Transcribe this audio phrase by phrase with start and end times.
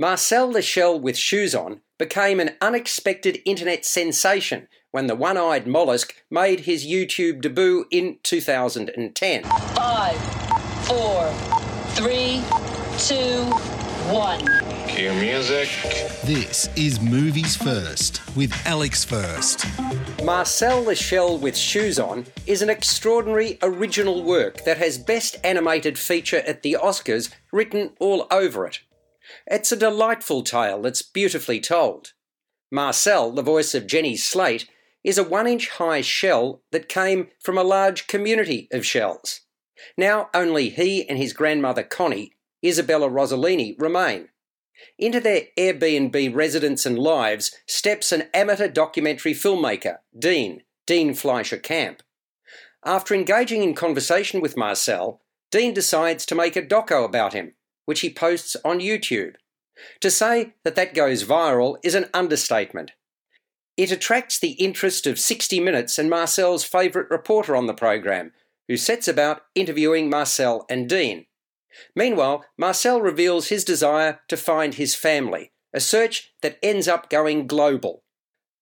[0.00, 5.66] Marcel the Shell with Shoes On became an unexpected internet sensation when the one eyed
[5.66, 9.42] mollusk made his YouTube debut in 2010.
[9.42, 10.16] Five,
[10.86, 11.32] four,
[11.96, 12.44] three,
[12.96, 13.42] two,
[14.14, 14.46] one.
[14.86, 15.68] Cue music.
[16.22, 19.66] This is Movies First with Alex First.
[20.22, 25.98] Marcel the Shell with Shoes On is an extraordinary original work that has Best Animated
[25.98, 28.78] Feature at the Oscars written all over it.
[29.46, 32.12] It's a delightful tale that's beautifully told.
[32.70, 34.68] Marcel, the voice of Jenny Slate,
[35.04, 39.40] is a one inch high shell that came from a large community of shells.
[39.96, 42.32] Now only he and his grandmother Connie,
[42.64, 44.28] Isabella Rossellini, remain.
[44.98, 52.02] Into their Airbnb residence and lives steps an amateur documentary filmmaker, Dean, Dean Fleischer Camp.
[52.84, 55.20] After engaging in conversation with Marcel,
[55.50, 57.54] Dean decides to make a doco about him
[57.88, 59.36] which he posts on YouTube.
[60.02, 62.90] To say that that goes viral is an understatement.
[63.78, 68.32] It attracts the interest of 60 Minutes and Marcel's favourite reporter on the program,
[68.66, 71.24] who sets about interviewing Marcel and Dean.
[71.96, 77.46] Meanwhile, Marcel reveals his desire to find his family, a search that ends up going
[77.46, 78.02] global.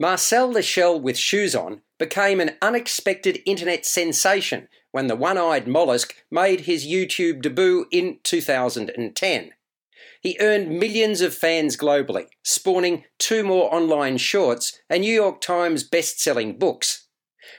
[0.00, 6.14] Marcel Shell with Shoes On became an unexpected internet sensation when the one eyed mollusk
[6.30, 9.50] made his YouTube debut in 2010.
[10.20, 15.82] He earned millions of fans globally, spawning two more online shorts and New York Times
[15.82, 17.08] best selling books.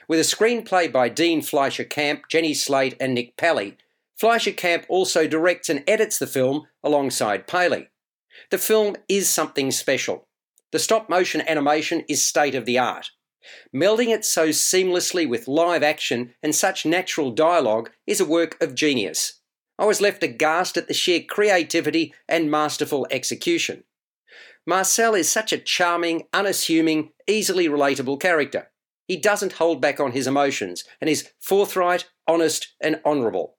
[0.08, 3.76] With a screenplay by Dean Fleischer Camp, Jenny Slate, and Nick Paley,
[4.16, 7.88] Fleischer Camp also directs and edits the film alongside Paley.
[8.50, 10.26] The film is something special.
[10.72, 13.10] The stop motion animation is state of the art.
[13.74, 18.74] Melding it so seamlessly with live action and such natural dialogue is a work of
[18.74, 19.40] genius.
[19.78, 23.84] I was left aghast at the sheer creativity and masterful execution.
[24.66, 28.70] Marcel is such a charming, unassuming, easily relatable character.
[29.06, 33.56] He doesn't hold back on his emotions and is forthright, honest, and honourable.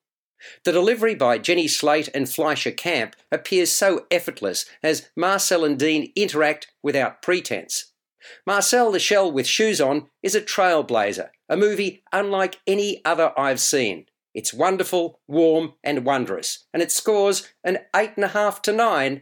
[0.63, 6.11] The delivery by Jenny Slate and Fleischer Camp appears so effortless as Marcel and Dean
[6.15, 7.93] interact without pretense.
[8.45, 13.59] Marcel the Shell with Shoes On is a trailblazer, a movie unlike any other I've
[13.59, 14.05] seen.
[14.33, 19.21] It's wonderful, warm, and wondrous, and it scores an 8.5 to 9